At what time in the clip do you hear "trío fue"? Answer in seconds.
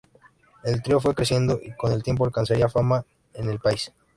0.81-1.13